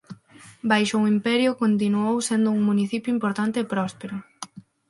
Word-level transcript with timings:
Baixo 0.69 0.95
o 1.03 1.09
imperio 1.15 1.59
continuou 1.63 2.15
sendo 2.27 2.49
un 2.57 2.61
municipio 2.69 3.13
importante 3.15 3.57
e 3.61 3.69
próspero. 3.73 4.15